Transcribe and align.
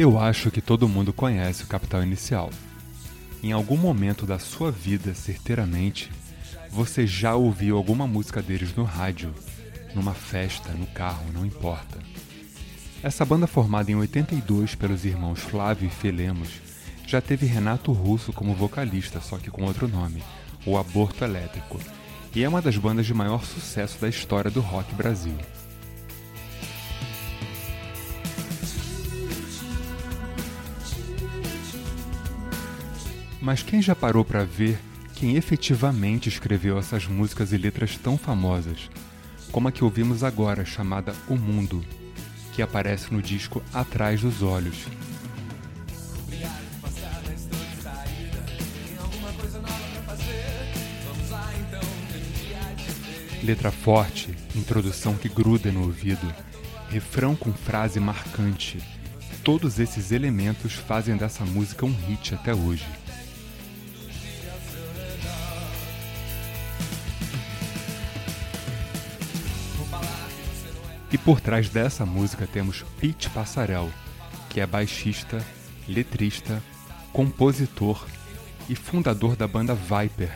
Eu 0.00 0.16
acho 0.16 0.52
que 0.52 0.60
todo 0.60 0.88
mundo 0.88 1.12
conhece 1.12 1.64
o 1.64 1.66
Capital 1.66 2.04
Inicial. 2.04 2.50
Em 3.42 3.50
algum 3.50 3.76
momento 3.76 4.24
da 4.24 4.38
sua 4.38 4.70
vida, 4.70 5.12
certeiramente, 5.12 6.08
você 6.70 7.04
já 7.04 7.34
ouviu 7.34 7.76
alguma 7.76 8.06
música 8.06 8.40
deles 8.40 8.72
no 8.76 8.84
rádio, 8.84 9.34
numa 9.96 10.14
festa, 10.14 10.70
no 10.70 10.86
carro, 10.86 11.24
não 11.34 11.44
importa. 11.44 11.98
Essa 13.02 13.24
banda 13.24 13.48
formada 13.48 13.90
em 13.90 13.96
82 13.96 14.76
pelos 14.76 15.04
irmãos 15.04 15.40
Flávio 15.40 15.88
e 15.88 15.90
Felemos 15.90 16.48
já 17.04 17.20
teve 17.20 17.46
Renato 17.46 17.90
Russo 17.90 18.32
como 18.32 18.54
vocalista, 18.54 19.20
só 19.20 19.36
que 19.36 19.50
com 19.50 19.64
outro 19.64 19.88
nome, 19.88 20.22
o 20.64 20.78
Aborto 20.78 21.24
Elétrico, 21.24 21.80
e 22.36 22.44
é 22.44 22.48
uma 22.48 22.62
das 22.62 22.76
bandas 22.76 23.04
de 23.04 23.14
maior 23.14 23.44
sucesso 23.44 24.00
da 24.00 24.08
história 24.08 24.48
do 24.48 24.60
rock 24.60 24.94
Brasil. 24.94 25.36
Mas 33.48 33.62
quem 33.62 33.80
já 33.80 33.96
parou 33.96 34.26
para 34.26 34.44
ver 34.44 34.78
quem 35.14 35.36
efetivamente 35.36 36.28
escreveu 36.28 36.78
essas 36.78 37.06
músicas 37.06 37.50
e 37.50 37.56
letras 37.56 37.96
tão 37.96 38.18
famosas, 38.18 38.90
como 39.50 39.68
a 39.68 39.72
que 39.72 39.82
ouvimos 39.82 40.22
agora, 40.22 40.66
chamada 40.66 41.14
O 41.26 41.34
Mundo, 41.34 41.82
que 42.52 42.60
aparece 42.60 43.10
no 43.10 43.22
disco 43.22 43.62
Atrás 43.72 44.20
dos 44.20 44.42
Olhos? 44.42 44.76
Letra 53.42 53.70
forte, 53.72 54.28
introdução 54.54 55.14
que 55.14 55.30
gruda 55.30 55.72
no 55.72 55.84
ouvido, 55.84 56.34
refrão 56.90 57.34
com 57.34 57.50
frase 57.54 57.98
marcante. 57.98 58.78
Todos 59.42 59.78
esses 59.78 60.12
elementos 60.12 60.74
fazem 60.74 61.16
dessa 61.16 61.46
música 61.46 61.86
um 61.86 61.94
hit 62.06 62.34
até 62.34 62.54
hoje. 62.54 62.84
E 71.10 71.16
por 71.16 71.40
trás 71.40 71.70
dessa 71.70 72.04
música 72.04 72.46
temos 72.46 72.84
Pete 73.00 73.30
Passarel, 73.30 73.90
que 74.50 74.60
é 74.60 74.66
baixista, 74.66 75.44
letrista, 75.88 76.62
compositor 77.12 78.06
e 78.68 78.74
fundador 78.74 79.34
da 79.34 79.48
banda 79.48 79.74
Viper, 79.74 80.30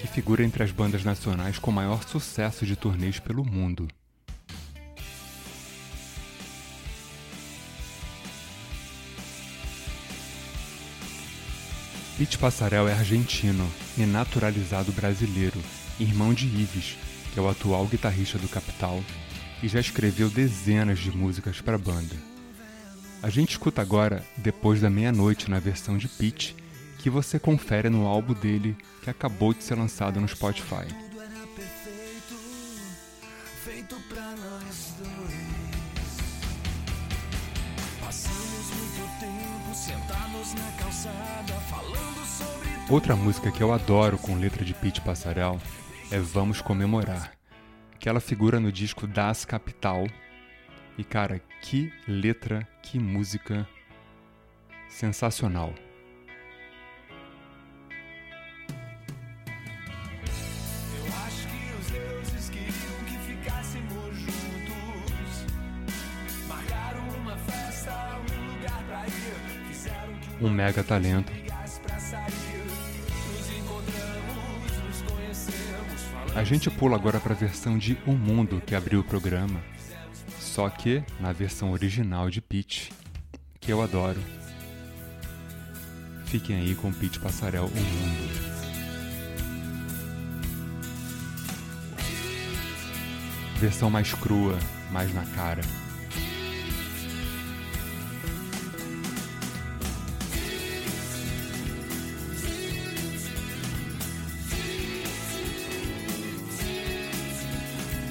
que 0.00 0.08
figura 0.08 0.42
entre 0.42 0.64
as 0.64 0.72
bandas 0.72 1.04
nacionais 1.04 1.58
com 1.60 1.70
maior 1.70 2.02
sucesso 2.02 2.66
de 2.66 2.74
turnês 2.74 3.20
pelo 3.20 3.44
mundo. 3.44 3.86
Pete 12.18 12.36
Passarel 12.36 12.88
é 12.88 12.92
argentino 12.92 13.66
e 13.96 14.04
naturalizado 14.04 14.90
brasileiro, 14.92 15.58
irmão 15.98 16.34
de 16.34 16.46
Ives, 16.46 16.98
que 17.32 17.38
é 17.38 17.42
o 17.42 17.48
atual 17.48 17.86
guitarrista 17.86 18.38
do 18.38 18.48
Capital, 18.48 19.02
e 19.62 19.68
já 19.68 19.80
escreveu 19.80 20.28
dezenas 20.28 20.98
de 20.98 21.10
músicas 21.10 21.60
para 21.60 21.74
a 21.74 21.78
banda. 21.78 22.16
A 23.22 23.28
gente 23.28 23.50
escuta 23.50 23.82
agora 23.82 24.24
Depois 24.36 24.80
da 24.80 24.88
Meia-Noite 24.88 25.50
na 25.50 25.58
versão 25.58 25.98
de 25.98 26.08
Pete, 26.08 26.56
que 26.98 27.10
você 27.10 27.38
confere 27.38 27.88
no 27.88 28.06
álbum 28.06 28.34
dele 28.34 28.76
que 29.02 29.10
acabou 29.10 29.52
de 29.52 29.62
ser 29.62 29.74
lançado 29.74 30.20
no 30.20 30.28
Spotify. 30.28 30.86
Outra 42.88 43.14
música 43.14 43.52
que 43.52 43.62
eu 43.62 43.72
adoro 43.72 44.18
com 44.18 44.34
letra 44.34 44.64
de 44.64 44.74
Pete 44.74 45.00
Passarel 45.00 45.60
é 46.10 46.18
Vamos 46.18 46.60
Comemorar, 46.60 47.32
que 48.00 48.08
ela 48.08 48.18
figura 48.18 48.58
no 48.58 48.72
disco 48.72 49.06
Das 49.06 49.44
Capital. 49.44 50.06
E 50.96 51.04
cara, 51.04 51.40
que 51.60 51.92
letra, 52.08 52.66
que 52.82 52.98
música 52.98 53.68
sensacional. 54.88 55.74
um 70.42 70.48
mega 70.48 70.82
talento. 70.82 71.49
A 76.34 76.44
gente 76.44 76.70
pula 76.70 76.96
agora 76.96 77.18
para 77.18 77.34
a 77.34 77.36
versão 77.36 77.76
de 77.76 77.98
O 78.06 78.12
Mundo 78.12 78.62
que 78.64 78.74
abriu 78.74 79.00
o 79.00 79.04
programa, 79.04 79.60
só 80.38 80.68
que 80.68 81.02
na 81.18 81.32
versão 81.32 81.72
original 81.72 82.30
de 82.30 82.40
Pete, 82.40 82.92
que 83.60 83.72
eu 83.72 83.82
adoro. 83.82 84.20
Fiquem 86.26 86.56
aí 86.56 86.74
com 86.74 86.92
Pete 86.92 87.18
Passarel 87.18 87.66
O 87.66 87.70
Mundo. 87.70 88.40
Versão 93.58 93.90
mais 93.90 94.14
crua, 94.14 94.58
mais 94.90 95.12
na 95.12 95.24
cara. 95.26 95.62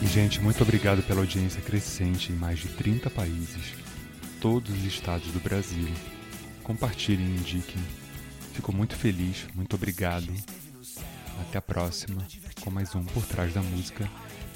Gente, 0.09 0.41
muito 0.41 0.63
obrigado 0.63 1.03
pela 1.03 1.19
audiência 1.19 1.61
crescente 1.61 2.31
em 2.31 2.35
mais 2.35 2.57
de 2.57 2.67
30 2.69 3.11
países, 3.11 3.75
todos 4.41 4.71
os 4.71 4.83
estados 4.83 5.27
do 5.31 5.39
Brasil. 5.39 5.87
Compartilhem 6.63 7.35
indiquem. 7.35 7.81
Fico 8.53 8.73
muito 8.73 8.95
feliz, 8.95 9.45
muito 9.53 9.75
obrigado. 9.75 10.33
Até 11.41 11.59
a 11.59 11.61
próxima 11.61 12.25
com 12.61 12.71
mais 12.71 12.95
um 12.95 13.03
Por 13.03 13.23
Trás 13.23 13.53
da 13.53 13.61
Música. 13.61 14.09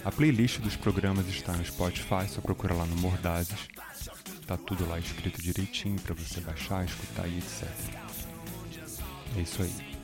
A 0.03 0.11
playlist 0.11 0.59
dos 0.59 0.75
programas 0.75 1.27
está 1.27 1.53
no 1.53 1.63
Spotify, 1.63 2.27
só 2.27 2.41
procura 2.41 2.73
lá 2.73 2.85
no 2.87 2.95
Mordazes. 2.97 3.67
Tá 4.47 4.57
tudo 4.57 4.87
lá 4.87 4.97
escrito 4.97 5.39
direitinho 5.39 5.99
para 6.01 6.15
você 6.15 6.41
baixar, 6.41 6.83
escutar 6.83 7.27
e 7.27 7.37
etc. 7.37 7.67
É 9.37 9.41
isso 9.41 9.61
aí. 9.61 10.02